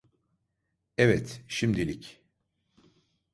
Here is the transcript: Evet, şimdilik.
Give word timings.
Evet, 0.97 1.41
şimdilik. 1.47 2.21